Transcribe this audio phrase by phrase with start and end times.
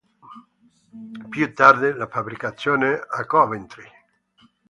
[1.29, 3.85] Più tardi la fabbricazione a Coventry.